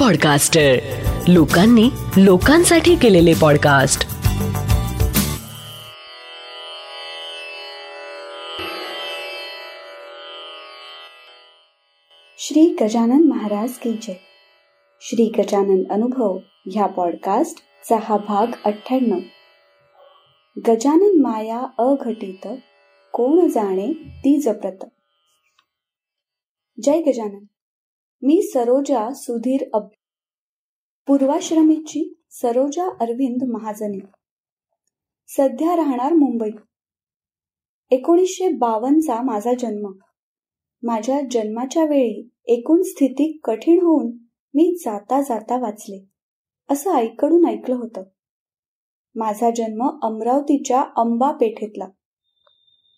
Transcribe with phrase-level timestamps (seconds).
[0.00, 0.76] Podcaster
[1.28, 4.00] लोकांनी लोकांसाठी केलेले पॉडकास्ट
[12.38, 14.14] श्री गजानन महाराज की जय.
[15.00, 16.38] श्री गजानन अनुभव
[16.72, 19.18] ह्या पॉडकास्ट चा हा भाग अठ्ठ्याण्णव.
[20.68, 22.48] गजानन माया अघटित
[23.12, 24.84] कोण जाणे ती जपत.
[26.82, 27.44] जय गजानन.
[28.22, 29.88] मी सरोजा सुधीर अब
[31.06, 33.98] पूर्वाश्रमीची सरोजा अरविंद महाजनी.
[35.28, 36.50] सध्या राहणार मुंबई.
[37.90, 39.92] एकोणीसशे बावनचा माझा जन्म.
[40.82, 44.12] माझ्या जन्माच्या वेळी एकूण स्थिती कठीण होऊन
[44.54, 46.04] मी जाता जाता वाचले
[46.70, 48.02] असं ऐकडून ऐकलं होतं.
[49.14, 51.88] माझा जन्म अमरावतीच्या अंबा पेठेतला.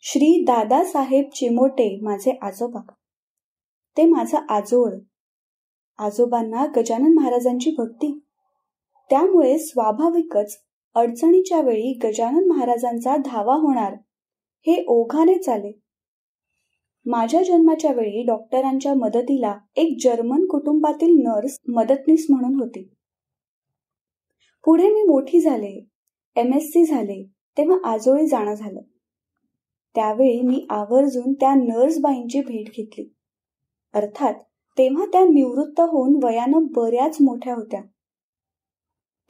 [0.02, 2.80] श्री दादासाहेब चिमोटे माझे आजोबा.
[3.96, 4.92] ते माझं आजोळ
[5.98, 8.18] आजोबांना गजानन महाराजांची भक्ती.
[9.10, 10.58] त्यामुळे स्वाभाविकच
[10.94, 13.94] अडचणीच्या वेळी गजानन महाराजांचा धावा होणार
[14.66, 15.72] हे ओघाने चाले.
[17.06, 22.88] माझ्या जन्माच्या वेळी डॉक्टरांच्या मदतीला एक जर्मन कुटुंबातील नर्स मदतनीस म्हणून होती.
[24.64, 25.88] पुढे मी मोठी झाले
[26.36, 27.22] एम एस सी झाले
[27.58, 28.80] तेव्हा आजोळी जाणं झालं.
[29.94, 33.14] त्यावेळी मी आवर्जून त्या नर्सबाईंची भेट घेतली.
[33.94, 34.34] अर्थात
[34.78, 37.82] तेव्हा त्या निवृत्त होऊन वयानं बऱ्याच मोठ्या होत्या.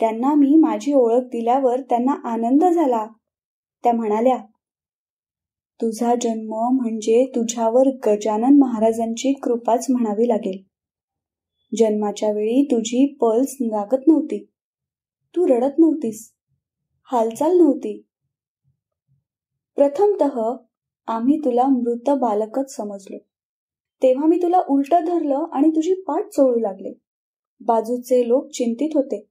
[0.00, 3.06] त्यांना मी माझी ओळख दिल्यावर त्यांना आनंद झाला.
[3.84, 4.36] त्या म्हणाल्या
[5.82, 10.62] तुझा जन्म म्हणजे तुझ्यावर गजानन महाराजांची कृपाच म्हणावी लागेल.
[11.76, 14.44] जन्माच्या वेळी तुझी पल्स लागत नव्हती.
[15.36, 16.34] तू रडत नव्हतीस.
[17.12, 18.06] हालचाल नव्हती.
[19.76, 20.22] प्रथमत
[21.06, 23.27] आम्ही तुला मृत बालकच समजलो.
[24.02, 26.92] तेव्हा मी तुला उलट धरलं आणि तुझी पाठ चोळू लागले.
[27.60, 29.26] बाजूचे लोक चिंतित होते.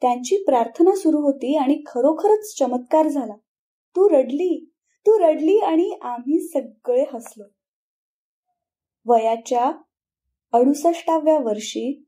[0.00, 3.34] त्यांची प्रार्थना सुरू होती आणि खरोखरच चमत्कार झाला.
[3.96, 4.70] तू रडली
[5.06, 7.44] तू रडली आणि आम्ही सगळे हसलो.
[9.06, 9.72] वयाच्या
[10.52, 12.02] अडुसष्टाव्या वर्षी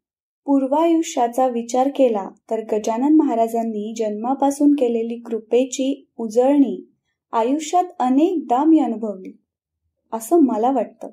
[0.44, 6.92] पूर्वायुष्याचा विचार केला तर गजानन महाराजांनी जन्मापासून केलेली कृपेची उजळणी
[7.32, 9.40] आयुष्यात अनेकदा मी अनुभवली.
[10.12, 11.10] असं मला वाटतं.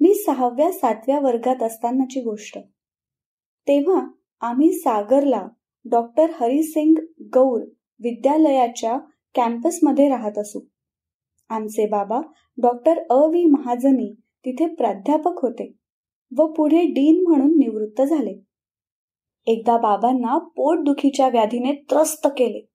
[0.00, 2.58] मी सहाव्या सातव्या वर्गात असतानाची गोष्ट.
[3.68, 4.06] तेव्हा
[4.40, 5.46] आम्ही सागरला
[5.84, 6.94] डॉक्टर हरिसिंग
[7.34, 7.60] गौर
[8.00, 8.98] विद्यालयाच्या
[9.34, 10.60] कॅम्पसमध्ये राहत असू.
[11.48, 12.20] आमचे बाबा
[12.58, 15.72] डॉक्टर अ व्ही महाजनी तिथे प्राध्यापक होते
[16.36, 18.40] व पुढे डीन म्हणून निवृत्त झाले.
[19.46, 22.66] एकदा बाबांना पोटदुखीच्या व्याधीने त्रस्त केले.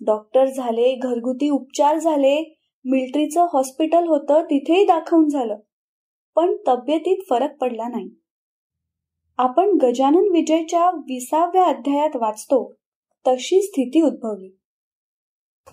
[0.00, 5.56] डॉक्टर झाले घरगुती उपचार झाले मिलिटरीचं हॉस्पिटल होतं तिथेही दाखवून झालं.
[6.38, 8.10] पण तब्येतीत फरक पडला नाही.
[9.36, 12.74] आपण गजानन विजयच्या विसाव्या अध्यायात वाचतो
[13.26, 14.58] तशी स्थिती उद्भवली.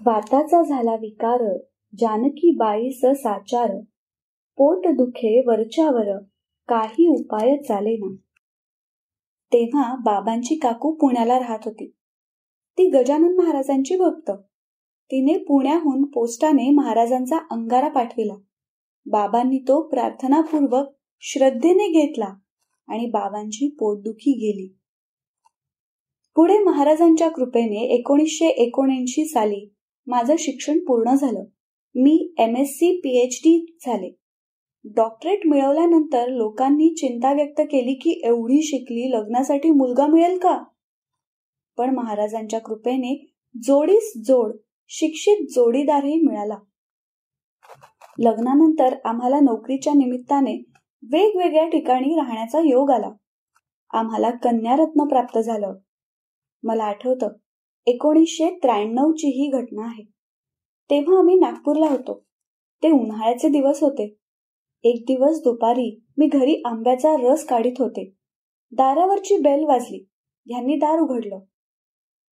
[0.05, 1.57] वाताचा झाला विकार
[1.97, 3.71] जानकी बाईस साचार
[4.57, 6.17] पोट दुखे वरच्यावर
[6.67, 8.15] काही उपाय चालेना
[9.53, 11.95] तेव्हा बाबांची काकू पुण्याला राहत होती.
[12.77, 14.31] ती गजानन महाराजांची भक्त.
[15.11, 18.33] तिने पुण्याहून पोस्टाने महाराजांचा अंगारा पाठविला.
[19.05, 20.87] बाबांनी तो प्रार्थनापूर्वक
[21.19, 22.33] श्रद्धेने घेतला
[22.87, 24.77] आणि बाबांची पोटदुखी गेली.
[26.35, 29.73] पुढे महाराजांच्या कृपेने एकोणीसशे एकोणऐंशी साली
[30.07, 31.43] माझं शिक्षण पूर्ण झालं.
[31.95, 34.15] मी M S C P H D झाले.
[34.83, 40.63] डॉक्टरेट मिळवल्यानंतर लोकांनी चिंता व्यक्त केली की एवढी शिकली लग्नासाठी मुलगा मिळेल का?
[41.77, 44.55] पण महाराजांच्या कृपेने जोडीस जोड
[44.87, 46.57] शिक्षित जोडीदारही मिळाला.
[48.19, 50.63] लग्नानंतर आम्हाला नोकरीच्या निमित्ताने
[51.11, 53.09] वेगवेगळ्या ठिकाणी राहण्याचा योग आला.
[53.93, 55.73] आम्हाला कन्यारत्न प्राप्त झालं.
[56.63, 57.27] मला आठवतं
[57.85, 60.03] एकोणीसशे त्र्याण्णवची ही घटना आहे.
[60.89, 62.23] तेव्हा आम्ही नागपूरला होतो.
[62.83, 64.15] ते उन्हाळ्याचे दिवस होते.
[64.83, 68.13] एक दिवस दुपारी मी घरी आंब्याचा रस काढीत होते.
[68.71, 70.09] दारावरची बेल वाजली.
[70.45, 71.39] ह्यांनी दार उघडलं.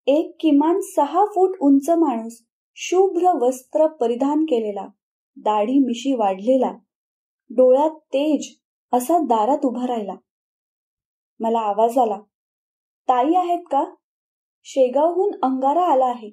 [0.07, 2.43] एक किमान सहा फूट उंच माणूस
[2.75, 4.87] शुभ्र वस्त्र परिधान केलेला.
[5.37, 6.71] दाढी मिशी वाढलेला.
[7.49, 8.47] डोळ्यात तेज
[8.93, 10.15] असा दारात उभा राहिला.
[11.39, 12.17] मला आवाज आला
[13.09, 13.83] ताई आहेत का?
[14.63, 16.29] शेगावहून अंगारा आला आहे.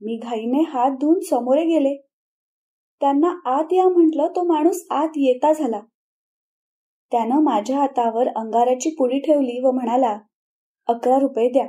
[0.00, 1.96] मी घाईने हात धुवून समोरे गेले.
[3.00, 5.80] त्यांना आत या म्हटलं तो माणूस आत येता झाला.
[7.12, 10.18] त्यानं माझ्या हातावर अंगाराची पुडी ठेवली व म्हणाला
[10.86, 11.68] अकरा रुपये द्या.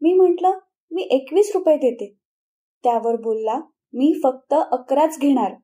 [0.00, 0.58] मी म्हटलं
[0.90, 2.14] मी एकवीस रुपये देते.
[2.84, 3.60] त्यावर बोलला
[3.94, 5.54] मी फक्त अकराच घेणार.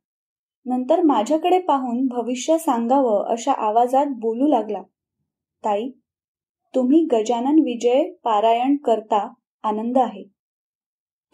[0.66, 4.82] नंतर माझ्याकडे पाहून भविष्य सांगावं अशा आवाजात बोलू लागला.
[5.64, 5.90] ताई
[6.74, 10.24] तुम्ही गजानन विजय पारायण करता आनंद आहे.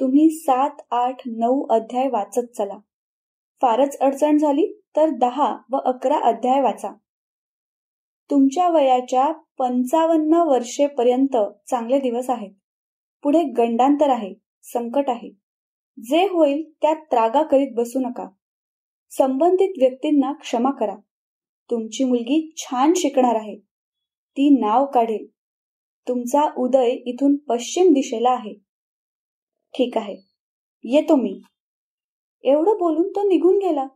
[0.00, 2.78] तुम्ही सात आठ नऊ अध्याय वाचत चला.
[3.60, 6.90] फारच अडचण झाली तर दहा व अकरा अध्याय वाचा.
[8.30, 11.36] तुमच्या वयाच्या पंचावन्न वर्षेपर्यंत
[11.70, 12.52] चांगले दिवस आहेत.
[13.22, 15.45] पुढे गंडांतर आहे संकट आहे.
[16.02, 18.28] जे होईल त्यात त्रागा करीत बसू नका.
[19.10, 20.96] संबंधित व्यक्तींना क्षमा करा.
[21.70, 23.56] तुमची मुलगी छान शिकणार आहे.
[24.30, 25.26] ती नाव काढेल.
[26.08, 28.54] तुमचा उदय इथून पश्चिम दिशेला आहे.
[29.74, 30.16] ठीक आहे.
[30.84, 31.40] येतो मी.
[32.44, 33.86] एवढं बोलून तो निघून गेला.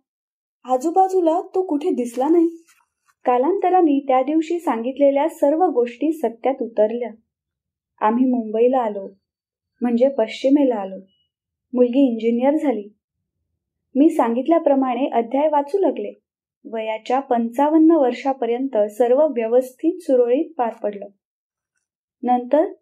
[0.65, 2.65] आजूबाजूला तो कुठे दिसला नाही.
[3.25, 7.11] कालांतराने त्या दिवशी सांगितलेल्या सर्व गोष्टी सत्यात उतरल्या.
[8.07, 9.09] आम्ही मुंबईला आलो.
[9.81, 11.01] म्हणजे पश्चिमेला आलो.
[11.73, 12.89] मुलगी इंजिनियर झाली.
[13.95, 16.21] मी सांगितल्याप्रमाणे अध्याय वाचू लागले.
[16.65, 21.07] वयाच्या पंचावन्न वर्षापर्यंत सर्व व्यवस्थित सुरळीत पार पडलं.
[22.23, 22.73] नंतर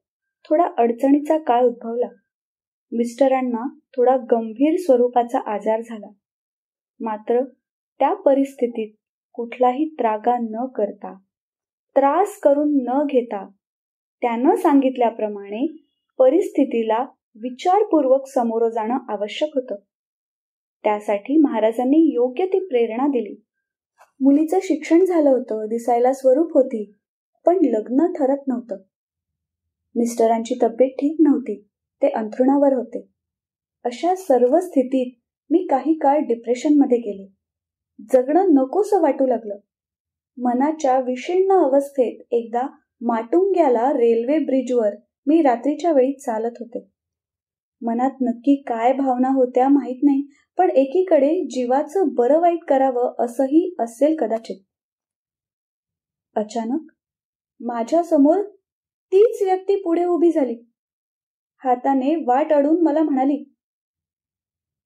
[0.44, 2.08] थोडा अडचणीचा काळ उद्भवला.
[2.93, 6.06] मिस्टरांना थोडा गंभीर स्वरूपाचा आजार झाला.
[7.00, 7.44] मात्र
[7.99, 8.94] त्या परिस्थितीत
[9.32, 11.19] कुठलाही त्रागा न करता
[11.96, 13.49] त्रास करून न घेता
[14.20, 15.76] त्यानं सांगितल्याप्रमाणे
[16.19, 17.06] परिस्थितीला
[17.43, 19.75] विचारपूर्वक समोरं जाणं आवश्यक होतं.
[20.85, 23.44] त्यासाठी महाराजांनी योग्य ती प्रेरणा दिली.
[24.20, 26.93] मुलीचं शिक्षण झालं होतं दिसायला स्वरूप होती
[27.46, 28.76] पण लग्न ठरत नव्हतं.
[29.96, 31.69] मिस्टरांची तब्येत ठीक नव्हती
[32.02, 33.08] ते अंथरुणावर होते.
[33.84, 35.12] अशा सर्व स्थितीत
[35.50, 37.34] मी काही काळ डिप्रेशनमध्ये गेले.
[38.12, 39.56] जगणं नकोसं वाटू लागलं.
[40.38, 42.62] मनाच्या विशीर्ण अवस्थेत एकदा
[43.00, 44.91] माटुंग्याला रेल्वे ब्रिजवर
[45.26, 46.97] मी रात्रीच्या वेळी चालत होते.
[47.82, 50.22] मनात नक्की काय भावना होत्या माहीत नाही
[50.58, 54.56] पण एकीकडे जीवाचं बरं वाईट करावं असंही असेल कदाचित.
[56.36, 56.90] अचानक
[57.60, 58.42] माझ्यासमोर
[59.12, 60.54] तीच व्यक्ती पुढे उभी झाली.
[61.62, 63.42] हाताने वाट अडून मला म्हणाली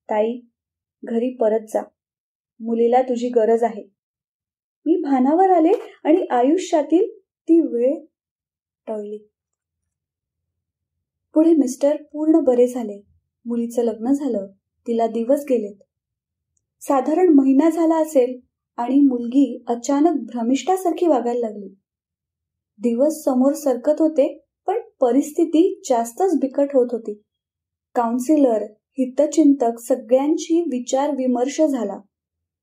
[0.08, 0.40] ताई
[1.02, 1.82] घरी परत जा.
[2.60, 3.82] मुलीला तुझी गरज आहे.
[4.86, 5.72] मी भानावर आले
[6.04, 7.94] आणि आयुष्यातील ती वेळ
[8.86, 9.31] टळली.
[11.34, 13.02] पुढे मिस्टर पूर्ण बरे झाले.
[13.46, 14.46] मुलीचं लग्न झालं.
[14.87, 15.75] तिला दिवस गेलेत.
[16.81, 18.40] साधारण महिना झाला असेल
[18.76, 21.69] आणि मुलगी अचानक भ्रमिष्ठासारखी वागायला लागली.
[22.79, 27.23] दिवस समोर सरकत होते पण परिस्थिती जास्तच बिकट होत होती.
[27.94, 28.62] काउन्सिलर
[28.99, 31.99] हितचिंतक सगळ्यांशी विचार विमर्श झाला.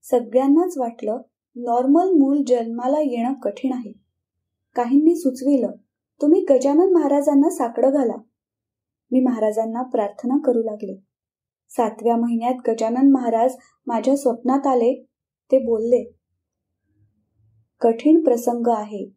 [0.03, 1.21] सगळ्यांनाच वाटलं
[1.55, 3.91] नॉर्मल मूल जन्माला येणं कठीण आहे.
[4.75, 5.71] काहींनी सुचविलं
[6.21, 8.15] तुम्ही गजानन महाराजांना साकडं घाला.
[9.11, 10.95] मी महाराजांना प्रार्थना करू लागले.
[11.69, 13.55] सातव्या महिन्यात गजानन महाराज
[13.87, 14.93] माझ्या स्वप्नात आले
[15.51, 16.03] ते बोलले
[17.81, 19.09] कठीण प्रसंग आहे.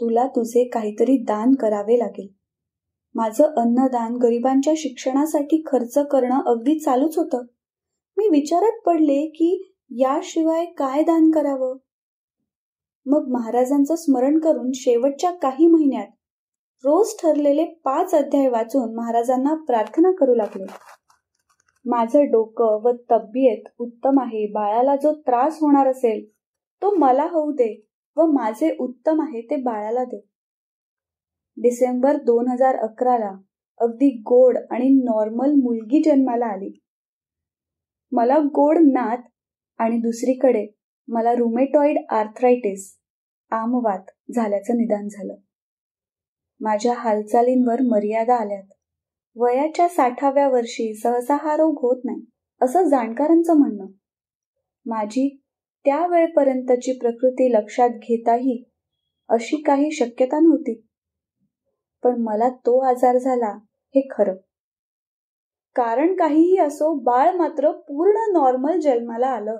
[0.00, 2.28] तुला तुझे काहीतरी दान करावे लागेल.
[3.14, 7.42] माझं अन्नदान गरिबांच्या शिक्षणासाठी खर्च करणं अगदी चालूच होतं.
[8.16, 11.76] मी विचारात पडले की याशिवाय काय दान करावं?
[13.06, 16.06] मग महाराजांचं स्मरण करून शेवटच्या काही महिन्यात
[16.84, 20.64] रोज ठरलेले पाच अध्याय वाचून महाराजांना प्रार्थना करू लागले.
[21.84, 24.46] माझं डोकं व तब्येत उत्तम आहे.
[24.46, 26.24] बाळाला जो त्रास होणार असेल
[26.82, 27.68] तो मला होऊ दे
[28.16, 30.20] व माझे उत्तम आहे ते बाळाला दे.
[31.56, 33.32] डिसेंबर दोन हजार अकराला
[33.80, 36.70] अगदी गोड आणि नॉर्मल मुलगी जन्माला आली.
[38.12, 39.26] मला गोड नात
[39.80, 40.66] आणि दुसरीकडे
[41.08, 42.88] मला रुमेटॉइड आर्थरायटिस
[43.52, 45.34] आमवात झाल्याचं निदान झालं.
[46.60, 48.62] माझ्या हालचालींवर मर्यादा आल्यात.
[49.36, 52.24] वयाच्या साठाव्या वर्षी सहसा हा रोग होत नाही
[52.62, 53.86] असं जाणकारांचं म्हणणं.
[54.86, 55.40] माझी
[55.84, 58.64] त्यावेळपर्यंतची प्रकृती लक्षात घेताही
[59.28, 60.86] अशी काही शक्यता नव्हती.
[62.02, 63.58] पण मला तो आजार झाला
[63.94, 64.34] हे खरं.
[65.74, 69.56] कारण काहीही असो बाळ मात्र पूर्ण नॉर्मल जन्माला आलं.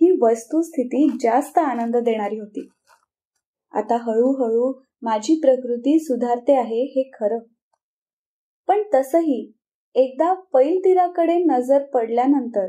[0.00, 2.68] ही वस्तुस्थिती जास्त आनंद देणारी होती.
[3.72, 7.38] आता हळूहळू माझी प्रकृती सुधारते आहे हे खरं.
[8.68, 9.52] पण तसही
[9.94, 12.66] एकदा पैलतीराकडे नजर पडल्यानंतर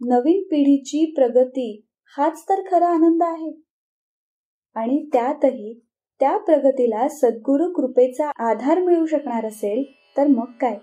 [0.00, 1.86] नवीन पिढीची प्रगती
[2.18, 3.60] हाच तर खरा आनंद आहे.
[4.74, 5.84] आणि त्यातही
[6.20, 9.84] त्या प्रगतीला सद्गुरु कृपेचा आधार मिळू शकणार असेल
[10.16, 10.78] तर मग काय?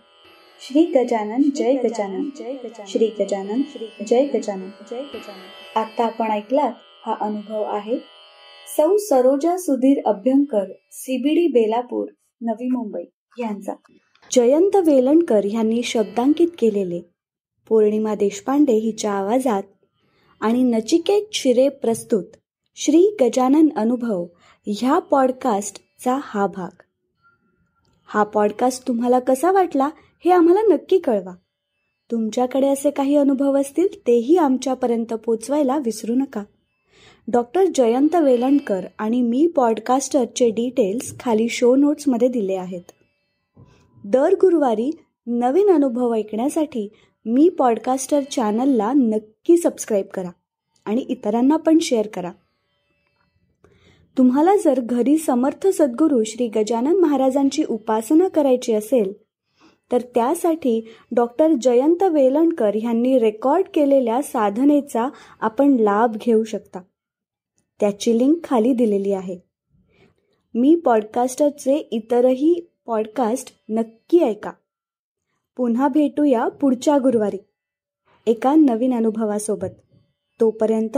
[0.59, 2.85] श्री गजानन जय गजानन जय गजानन.
[2.85, 4.69] श्री गजानन श्री जय गजानन.
[4.91, 5.79] जय गजानन.
[5.79, 6.73] आता आपण ऐकलात
[7.05, 8.14] हा अनुभव आहे
[8.67, 12.07] सौ सरोजा सुधीर अभ्यंकर सीबीडी बेलापूर
[12.41, 13.03] नवी मुंबई
[13.39, 13.73] यांचा.
[14.31, 17.01] जयंत वेलणकर यांनी शब्दांकित केलेले.
[17.69, 19.63] पौर्णिमा देशपांडे हिच्या आवाजात
[20.39, 22.23] आणि नचिकेत शिरे प्रस्तुत
[22.75, 24.25] श्री गजानन अनुभव
[24.67, 26.81] ह्या पॉडकास्टचा हा भाग.
[28.05, 29.89] हा पॉडकास्ट तुम्हाला कसा वाटला
[30.25, 31.35] हे आम्हाला नक्की कळवा.
[32.11, 36.43] तुमच्याकडे असे काही अनुभव असतील तेही आमच्यापर्यंत पोचवायला विसरू नका.
[37.27, 42.91] डॉक्टर जयंत वेलणकर आणि मी पॉडकास्टरचे डिटेल्स खाली शो नोट्समध्ये दिले आहेत.
[44.03, 44.89] दर गुरुवारी
[45.27, 46.87] नवीन अनुभव ऐकण्यासाठी
[47.25, 50.29] मी पॉडकास्टर चॅनलला नक्की सबस्क्राईब करा
[50.85, 52.31] आणि इतरांना पण शेअर करा.
[54.17, 59.13] तुम्हाला जर घरी समर्थ सद्गुरू श्री गजानन महाराजांची उपासना करायची असेल
[59.91, 60.81] तर त्यासाठी
[61.15, 65.07] डॉक्टर जयंत वेलणकर यांनी रेकॉर्ड केलेल्या साधनेचा
[65.39, 66.79] आपण लाभ घेऊ शकता.
[67.79, 69.39] त्याची लिंक खाली दिलेली आहे.
[70.53, 74.51] मी पॉडकास्टरचे इतरही पॉडकास्ट नक्की ऐका.
[75.57, 77.37] पुन्हा भेटूया पुढच्या गुरुवारी
[78.27, 79.67] एका नवीन अनुभवासोबत.
[80.39, 80.97] तोपर्यंत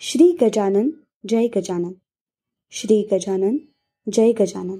[0.00, 0.90] श्री गजानन
[1.28, 1.92] जय गजानन.
[2.70, 3.56] श्री गजानन
[4.12, 4.78] जय गजानन.